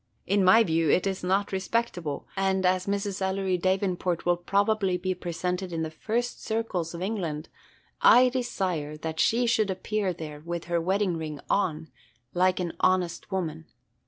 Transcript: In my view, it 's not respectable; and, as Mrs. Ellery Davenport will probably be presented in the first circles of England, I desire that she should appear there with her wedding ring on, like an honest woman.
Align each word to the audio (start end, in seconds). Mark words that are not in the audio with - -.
In 0.25 0.43
my 0.43 0.63
view, 0.63 0.89
it 0.89 1.05
's 1.05 1.23
not 1.23 1.51
respectable; 1.51 2.25
and, 2.35 2.65
as 2.65 2.87
Mrs. 2.87 3.21
Ellery 3.21 3.55
Davenport 3.55 4.25
will 4.25 4.35
probably 4.35 4.97
be 4.97 5.13
presented 5.13 5.71
in 5.71 5.83
the 5.83 5.91
first 5.91 6.43
circles 6.43 6.95
of 6.95 7.03
England, 7.03 7.49
I 8.01 8.29
desire 8.29 8.97
that 8.97 9.19
she 9.19 9.45
should 9.45 9.69
appear 9.69 10.11
there 10.11 10.39
with 10.39 10.63
her 10.63 10.81
wedding 10.81 11.17
ring 11.17 11.39
on, 11.51 11.89
like 12.33 12.59
an 12.59 12.73
honest 12.79 13.31
woman. 13.31 13.65